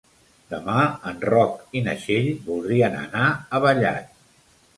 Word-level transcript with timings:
Demà 0.51 0.77
en 1.11 1.19
Roc 1.31 1.77
i 1.81 1.83
na 1.89 1.95
Txell 1.99 2.31
voldrien 2.49 2.97
anar 3.03 3.29
a 3.59 3.63
Vallat. 3.69 4.19